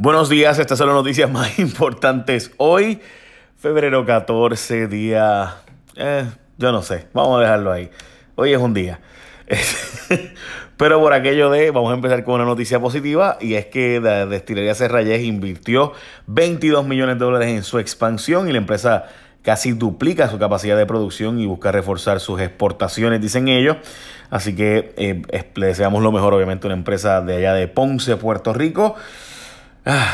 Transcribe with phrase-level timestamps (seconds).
[0.00, 3.00] Buenos días, estas son las noticias más importantes hoy,
[3.56, 5.56] febrero 14, día...
[5.96, 6.24] Eh,
[6.56, 7.90] yo no sé, vamos a dejarlo ahí.
[8.36, 9.00] Hoy es un día.
[10.76, 14.26] Pero por aquello de, vamos a empezar con una noticia positiva y es que la
[14.26, 15.92] destilería Serrayes invirtió
[16.28, 19.06] 22 millones de dólares en su expansión y la empresa
[19.42, 23.78] casi duplica su capacidad de producción y busca reforzar sus exportaciones, dicen ellos.
[24.30, 28.16] Así que eh, le deseamos lo mejor, obviamente, a una empresa de allá de Ponce,
[28.16, 28.94] Puerto Rico.
[29.84, 30.12] Ah,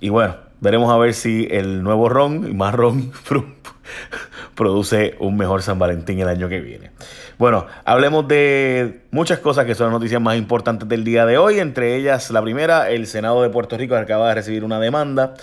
[0.00, 3.12] y bueno, veremos a ver si el nuevo ron, y más ron,
[4.54, 6.90] produce un mejor San Valentín el año que viene.
[7.38, 11.60] Bueno, hablemos de muchas cosas que son las noticias más importantes del día de hoy.
[11.60, 15.34] Entre ellas, la primera, el Senado de Puerto Rico acaba de recibir una demanda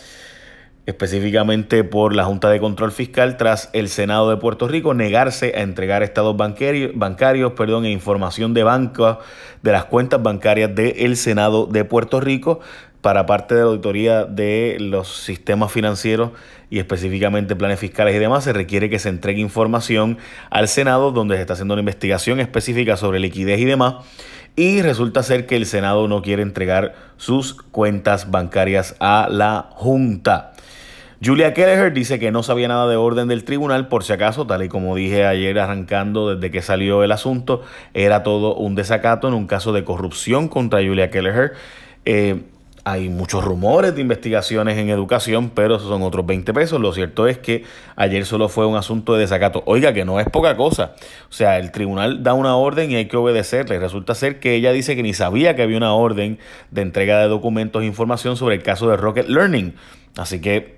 [0.85, 5.61] específicamente por la Junta de Control Fiscal tras el Senado de Puerto Rico negarse a
[5.61, 9.19] entregar estados bancarios, bancarios perdón, e información de banca
[9.61, 12.59] de las cuentas bancarias del Senado de Puerto Rico
[13.03, 16.31] para parte de la auditoría de los sistemas financieros
[16.69, 20.17] y específicamente planes fiscales y demás, se requiere que se entregue información
[20.49, 23.95] al Senado donde se está haciendo una investigación específica sobre liquidez y demás.
[24.55, 30.53] Y resulta ser que el Senado no quiere entregar sus cuentas bancarias a la Junta.
[31.21, 34.63] Julia Kelleher dice que no sabía nada de orden del tribunal, por si acaso, tal
[34.63, 39.33] y como dije ayer arrancando desde que salió el asunto, era todo un desacato en
[39.33, 41.51] un caso de corrupción contra Julia Kelleher.
[42.05, 42.43] Eh,
[42.85, 46.81] hay muchos rumores de investigaciones en educación, pero son otros 20 pesos.
[46.81, 47.63] Lo cierto es que
[47.95, 49.63] ayer solo fue un asunto de desacato.
[49.65, 50.93] Oiga, que no es poca cosa.
[51.29, 53.79] O sea, el tribunal da una orden y hay que obedecerle.
[53.79, 56.39] Resulta ser que ella dice que ni sabía que había una orden
[56.71, 59.75] de entrega de documentos e información sobre el caso de Rocket Learning.
[60.17, 60.75] Así que,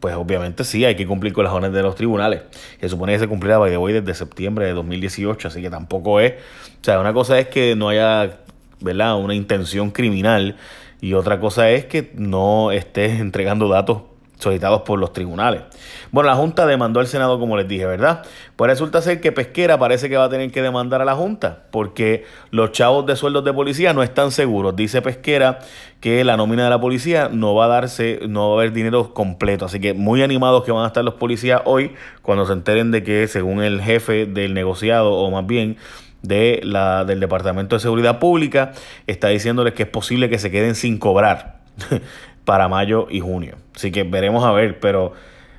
[0.00, 2.42] pues obviamente sí, hay que cumplir con las órdenes de los tribunales.
[2.80, 6.32] Se supone que se cumplirá de hoy desde septiembre de 2018, así que tampoco es.
[6.80, 8.38] O sea, una cosa es que no haya,
[8.80, 10.56] ¿verdad?, una intención criminal
[11.00, 14.02] y otra cosa es que no estés entregando datos
[14.38, 15.62] solicitados por los tribunales.
[16.10, 18.22] Bueno, la Junta demandó al Senado, como les dije, ¿verdad?
[18.56, 21.64] Pues resulta ser que Pesquera parece que va a tener que demandar a la Junta,
[21.70, 24.76] porque los chavos de sueldos de policía no están seguros.
[24.76, 25.60] Dice Pesquera
[26.00, 29.14] que la nómina de la policía no va a darse, no va a haber dinero
[29.14, 29.64] completo.
[29.64, 31.92] Así que muy animados que van a estar los policías hoy
[32.22, 35.78] cuando se enteren de que, según el jefe del negociado, o más bien
[36.26, 38.72] de la, del Departamento de Seguridad Pública
[39.06, 41.60] está diciéndoles que es posible que se queden sin cobrar
[42.44, 43.56] para mayo y junio.
[43.74, 45.12] Así que veremos a ver, pero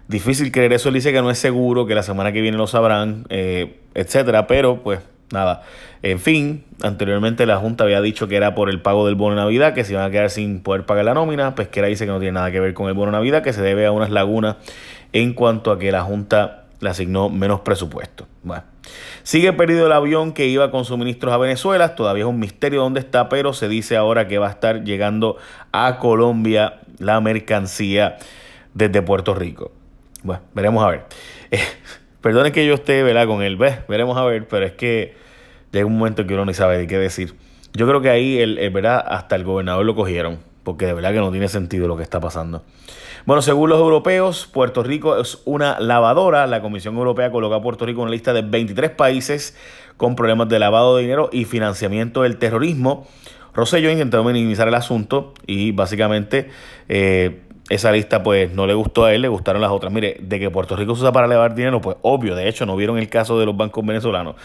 [0.07, 0.89] difícil creer eso.
[0.89, 4.47] Él dice que no es seguro, que la semana que viene lo sabrán, eh, etcétera,
[4.47, 4.99] pero pues
[5.31, 5.63] nada.
[6.03, 9.41] En fin, anteriormente la Junta había dicho que era por el pago del bono de
[9.41, 11.55] Navidad, que se iban a quedar sin poder pagar la nómina.
[11.55, 13.61] Pesquera dice que no tiene nada que ver con el bono de Navidad, que se
[13.61, 14.57] debe a unas lagunas
[15.13, 18.27] en cuanto a que la Junta le asignó menos presupuesto.
[18.43, 18.63] Bueno.
[19.23, 22.99] Sigue perdido el avión que iba con suministros a Venezuela, todavía es un misterio dónde
[22.99, 25.37] está, pero se dice ahora que va a estar llegando
[25.71, 28.17] a Colombia la mercancía
[28.73, 29.71] desde Puerto Rico.
[30.23, 31.05] Bueno, veremos a ver.
[31.51, 31.59] Eh,
[32.53, 33.27] que yo esté ¿verdad?
[33.27, 35.15] con él, veremos a ver, pero es que
[35.71, 37.35] llega un momento que uno ni sabe de qué decir.
[37.73, 39.03] Yo creo que ahí el, el, ¿verdad?
[39.07, 42.19] hasta el gobernador lo cogieron, porque de verdad que no tiene sentido lo que está
[42.19, 42.63] pasando.
[43.27, 46.47] Bueno, según los europeos, Puerto Rico es una lavadora.
[46.47, 49.53] La Comisión Europea coloca a Puerto Rico en una lista de 23 países
[49.97, 53.05] con problemas de lavado de dinero y financiamiento del terrorismo.
[53.53, 56.49] Rosselló intentó minimizar el asunto y básicamente
[56.87, 59.91] eh, esa lista pues no le gustó a él, le gustaron las otras.
[59.91, 62.77] Mire, de que Puerto Rico se usa para lavar dinero, pues obvio, de hecho no
[62.77, 64.35] vieron el caso de los bancos venezolanos.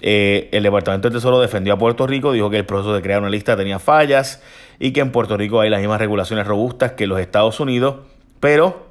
[0.00, 3.20] Eh, el Departamento del Tesoro defendió a Puerto Rico, dijo que el proceso de crear
[3.20, 4.42] una lista tenía fallas
[4.80, 7.98] y que en Puerto Rico hay las mismas regulaciones robustas que los Estados Unidos
[8.40, 8.84] pero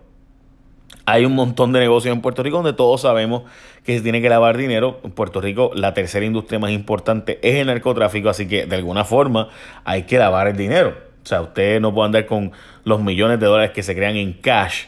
[1.05, 3.43] hay un montón de negocios en Puerto Rico donde todos sabemos
[3.83, 4.99] que se tiene que lavar dinero.
[5.03, 9.03] En Puerto Rico la tercera industria más importante es el narcotráfico, así que de alguna
[9.03, 9.49] forma
[9.83, 10.95] hay que lavar el dinero.
[11.23, 12.51] O sea, usted no puede andar con
[12.83, 14.85] los millones de dólares que se crean en cash.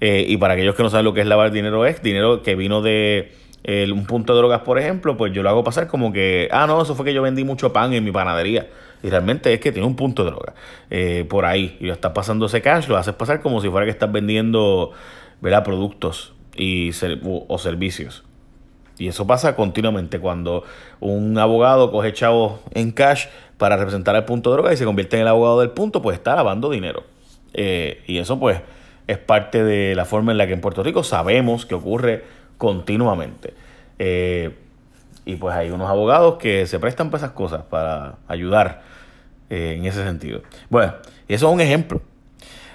[0.00, 2.54] Eh, y para aquellos que no saben lo que es lavar dinero, es dinero que
[2.54, 3.32] vino de
[3.92, 6.80] un punto de drogas, por ejemplo, pues yo lo hago pasar como que, ah, no,
[6.80, 8.66] eso fue que yo vendí mucho pan en mi panadería.
[9.02, 10.54] Y realmente es que tiene un punto de droga
[10.90, 11.76] eh, por ahí.
[11.80, 14.92] Y lo estás pasando ese cash, lo haces pasar como si fuera que estás vendiendo
[15.40, 15.64] ¿verdad?
[15.64, 16.90] productos y
[17.22, 18.24] o servicios.
[18.98, 20.62] Y eso pasa continuamente cuando
[21.00, 23.26] un abogado coge chavos en cash
[23.56, 26.18] para representar el punto de droga y se convierte en el abogado del punto, pues
[26.18, 27.04] está lavando dinero.
[27.54, 28.60] Eh, y eso pues
[29.06, 32.24] es parte de la forma en la que en Puerto Rico sabemos que ocurre
[32.58, 33.54] continuamente.
[33.98, 34.54] Eh,
[35.24, 38.82] y pues hay unos abogados que se prestan para esas cosas, para ayudar
[39.48, 40.42] eh, en ese sentido.
[40.68, 40.94] Bueno,
[41.28, 42.02] eso es un ejemplo.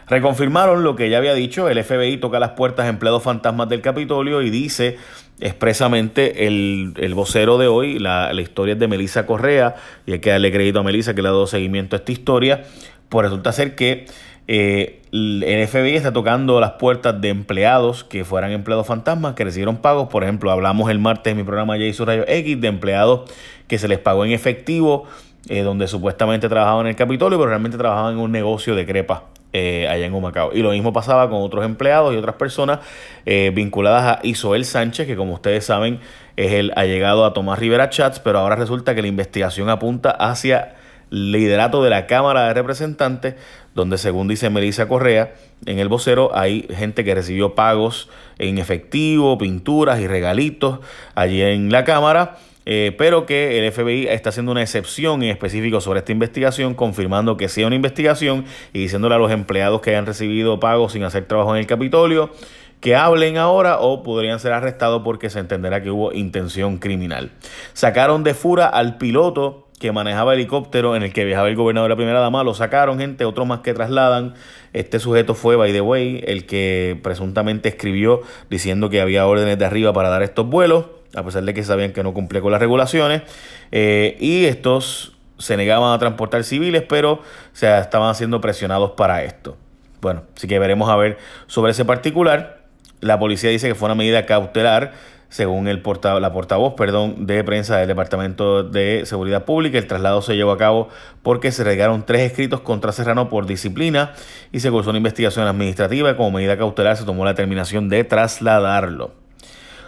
[0.08, 3.82] Reconfirmaron lo que ya había dicho, el FBI toca las puertas a empleados fantasmas del
[3.82, 4.98] Capitolio y dice
[5.40, 9.76] expresamente el, vocero de hoy, la, historia es de Melissa Correa,
[10.06, 12.64] y hay que darle crédito a Melissa que le ha dado seguimiento a esta historia,
[13.10, 14.06] pues resulta ser que
[14.48, 19.78] Eh, el FBI está tocando las puertas de empleados que fueran empleados fantasmas que recibieron
[19.78, 20.10] pagos.
[20.10, 23.32] Por ejemplo, hablamos el martes en mi programa Jason Rayo X de empleados
[23.68, 25.06] que se les pagó en efectivo,
[25.50, 29.24] eh, donde supuestamente trabajaban en el Capitolio, pero realmente trabajaban en un negocio de crepa
[29.54, 30.52] eh, allá en Humacao.
[30.54, 32.80] Y lo mismo pasaba con otros empleados y otras personas
[33.26, 36.00] eh, vinculadas a Isoel Sánchez, que como ustedes saben
[36.36, 40.76] es el allegado a Tomás Rivera Chats, pero ahora resulta que la investigación apunta hacia
[41.16, 43.36] liderato de la Cámara de Representantes,
[43.74, 45.34] donde según dice Melissa Correa,
[45.66, 50.80] en el vocero hay gente que recibió pagos en efectivo, pinturas y regalitos
[51.16, 52.38] allí en la Cámara.
[52.68, 57.38] Eh, pero que el FBI está haciendo una excepción en específico sobre esta investigación, confirmando
[57.38, 61.26] que sea una investigación y diciéndole a los empleados que hayan recibido pagos sin hacer
[61.26, 62.32] trabajo en el Capitolio
[62.80, 67.32] que hablen ahora o podrían ser arrestados porque se entenderá que hubo intención criminal.
[67.74, 71.94] Sacaron de fura al piloto que manejaba helicóptero en el que viajaba el gobernador de
[71.94, 74.34] la primera dama, lo sacaron, gente, otros más que trasladan.
[74.74, 79.66] Este sujeto fue, by the way, el que presuntamente escribió diciendo que había órdenes de
[79.66, 82.62] arriba para dar estos vuelos, a pesar de que sabían que no cumplía con las
[82.62, 83.24] regulaciones.
[83.72, 87.22] Eh, y estos se negaban a transportar civiles, pero o
[87.54, 89.58] sea, estaban siendo presionados para esto.
[90.02, 91.18] Bueno, así que veremos a ver
[91.48, 92.64] sobre ese particular.
[93.02, 94.94] La policía dice que fue una medida cautelar
[95.36, 95.84] según el
[96.22, 99.78] la portavoz perdón, de prensa del Departamento de Seguridad Pública.
[99.78, 100.88] El traslado se llevó a cabo
[101.24, 104.14] porque se regaron tres escritos contra Serrano por disciplina
[104.54, 106.16] y se cursó una investigación administrativa.
[106.16, 109.12] Como medida cautelar se tomó la determinación de trasladarlo.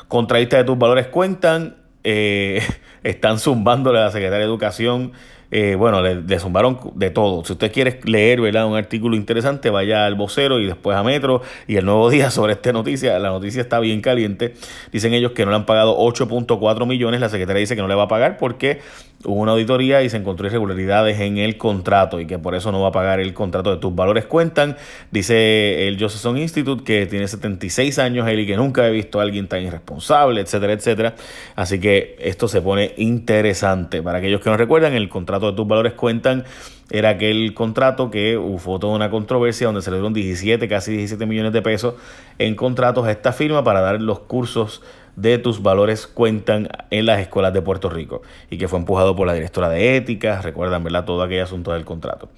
[0.09, 2.61] Contraístas de tus valores cuentan, eh,
[3.09, 5.13] están zumbándole a la Secretaría de Educación
[5.50, 7.45] eh, bueno, le, zumbaron de todo.
[7.45, 8.68] Si usted quiere leer ¿verdad?
[8.68, 12.54] un artículo interesante, vaya al vocero y después a Metro y el nuevo día sobre
[12.54, 13.18] esta noticia.
[13.19, 14.54] La noticia está bien caliente.
[14.92, 17.21] Dicen ellos que no le han pagado 8.4 millones.
[17.21, 18.81] La secretaria dice que no le va a pagar porque
[19.24, 22.81] hubo una auditoría y se encontró irregularidades en el contrato y que por eso no
[22.81, 24.75] va a pagar el contrato de tus valores cuentan.
[25.12, 29.24] Dice el Josephson Institute que tiene 76 años él y que nunca he visto a
[29.24, 31.15] alguien tan irresponsable, etcétera, etcétera.
[31.56, 34.01] Así que esto se pone interesante.
[34.01, 36.45] Para aquellos que no recuerdan, el contrato de tus valores cuentan
[36.89, 41.25] era aquel contrato que hubo toda una controversia donde se le dieron 17, casi 17
[41.25, 41.95] millones de pesos
[42.39, 44.81] en contratos a esta firma para dar los cursos
[45.17, 48.21] de tus valores cuentan en las escuelas de Puerto Rico
[48.51, 51.05] y que fue empujado por la directora de ética, recuerdan, ¿verdad?
[51.05, 52.29] Todo aquel asunto del contrato.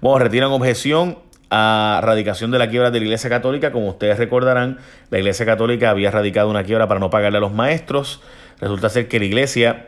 [0.00, 1.18] Bueno, retiran objeción
[1.50, 3.72] a radicación de la quiebra de la Iglesia Católica.
[3.72, 4.78] Como ustedes recordarán,
[5.10, 8.20] la Iglesia Católica había radicado una quiebra para no pagarle a los maestros.
[8.60, 9.86] Resulta ser que la Iglesia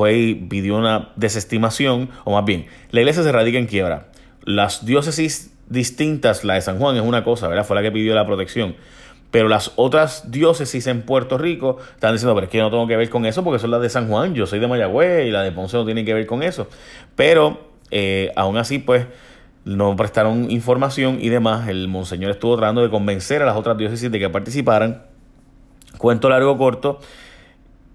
[0.00, 4.06] fue y pidió una desestimación, o más bien, la iglesia se radica en quiebra.
[4.44, 7.66] Las diócesis distintas, la de San Juan es una cosa, ¿verdad?
[7.66, 8.76] Fue la que pidió la protección.
[9.30, 12.96] Pero las otras diócesis en Puerto Rico están diciendo, pero es que no tengo que
[12.96, 15.42] ver con eso porque son las de San Juan, yo soy de Mayagüez y la
[15.42, 16.66] de Ponce no tiene que ver con eso.
[17.14, 19.04] Pero eh, aún así, pues,
[19.66, 21.68] no prestaron información y demás.
[21.68, 25.02] El monseñor estuvo tratando de convencer a las otras diócesis de que participaran.
[25.98, 27.00] Cuento largo corto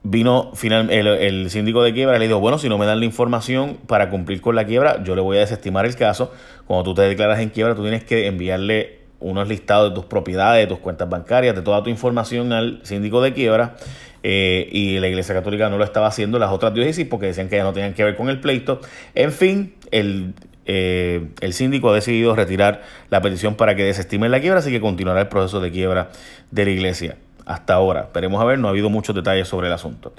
[0.06, 3.78] vino final, el, síndico de quiebra le dijo, bueno, si no me dan la información
[3.88, 6.32] para cumplir con la quiebra, yo le voy a desestimar el caso.
[6.68, 10.64] Cuando tú te declaras en quiebra, tú tienes que enviarle unos listados de tus propiedades,
[10.64, 13.76] de tus cuentas bancarias, de toda tu información al síndico de quiebra.
[14.22, 17.58] Eh, y la Iglesia Católica no lo estaba haciendo las otras diócesis porque decían que
[17.58, 18.82] ya no tenían que ver con el pleito.
[19.16, 20.34] En fin, el,
[20.66, 24.82] eh, el síndico ha decidido retirar la petición para que desestimen la quiebra, así que
[24.82, 26.10] continuará el proceso de quiebra
[26.52, 28.02] de la Iglesia hasta ahora.
[28.02, 30.14] Esperemos a ver, no ha habido muchos detalles sobre el asunto.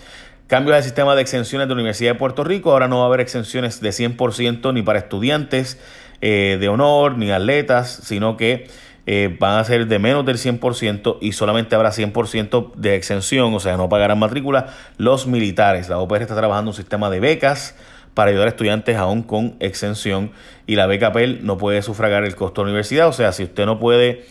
[0.47, 2.71] Cambios al sistema de exenciones de la Universidad de Puerto Rico.
[2.71, 5.79] Ahora no va a haber exenciones de 100% ni para estudiantes
[6.21, 8.69] eh, de honor ni atletas, sino que
[9.09, 13.61] eh, van a ser de menos del 100% y solamente habrá 100% de exención, o
[13.61, 15.89] sea, no pagarán matrícula los militares.
[15.89, 17.77] La OPR está trabajando un sistema de becas
[18.15, 20.33] para ayudar a estudiantes aún con exención
[20.67, 23.45] y la beca PEL no puede sufragar el costo de la universidad, o sea, si
[23.45, 24.27] usted no puede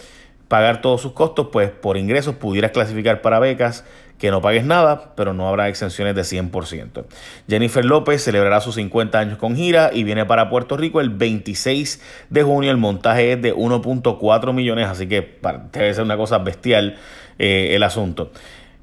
[0.47, 3.83] pagar todos sus costos, pues por ingresos pudieras clasificar para becas
[4.17, 7.05] que no pagues nada, pero no habrá exenciones de 100%.
[7.49, 12.01] Jennifer López celebrará sus 50 años con gira y viene para Puerto Rico el 26
[12.29, 12.71] de junio.
[12.71, 15.39] El montaje es de 1.4 millones, así que
[15.73, 16.95] debe ser una cosa bestial
[17.39, 18.31] eh, el asunto.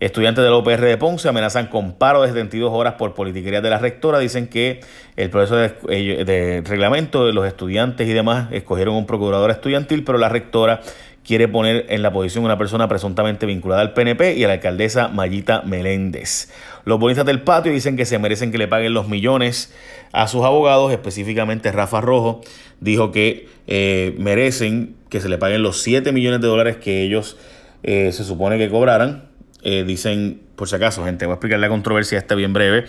[0.00, 3.78] Estudiantes del OPR de Ponce amenazan con paro de 72 horas por politiquería de la
[3.78, 4.19] rectora.
[4.19, 4.81] Dicen que
[5.16, 10.19] el proceso de, de reglamento de los estudiantes y demás escogieron un procurador estudiantil, pero
[10.19, 10.81] la rectora
[11.25, 15.09] quiere poner en la posición una persona presuntamente vinculada al PNP y a la alcaldesa
[15.09, 16.50] Mayita Meléndez.
[16.85, 19.73] Los bonistas del patio dicen que se merecen que le paguen los millones
[20.12, 22.41] a sus abogados, específicamente Rafa Rojo
[22.81, 27.37] dijo que eh, merecen que se le paguen los 7 millones de dólares que ellos
[27.83, 29.29] eh, se supone que cobraran.
[29.62, 32.85] Eh, dicen, por si acaso, gente, voy a explicar la controversia esta bien breve.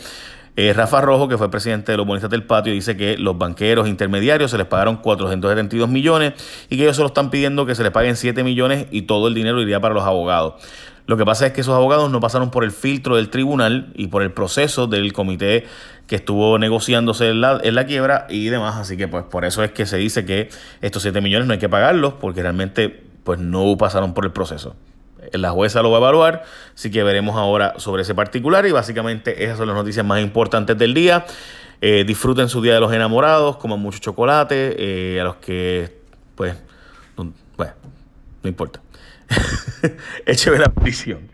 [0.55, 3.87] Eh, Rafa Rojo, que fue presidente de los bonistas del patio, dice que los banqueros
[3.87, 6.33] intermediarios se les pagaron 472 millones
[6.69, 9.33] y que ellos solo están pidiendo que se les paguen 7 millones y todo el
[9.33, 10.61] dinero iría para los abogados.
[11.05, 14.07] Lo que pasa es que esos abogados no pasaron por el filtro del tribunal y
[14.07, 15.65] por el proceso del comité
[16.07, 18.75] que estuvo negociándose en la, quiebra y demás.
[18.75, 20.49] Así que pues por eso es que se dice que
[20.81, 24.75] estos 7 millones no hay que pagarlos porque realmente pues no pasaron por el proceso.
[25.33, 29.43] La jueza lo va a evaluar, así que veremos ahora sobre ese particular y básicamente
[29.43, 31.25] esas son las noticias más importantes del día.
[31.81, 35.97] Eh, disfruten su día de los enamorados, coman mucho chocolate, eh, a los que
[36.35, 36.55] pues,
[37.17, 37.73] no, bueno,
[38.41, 38.79] no importa.
[40.25, 41.32] Écheme la prisión.